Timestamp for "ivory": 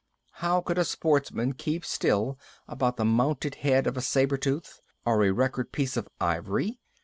6.19-6.79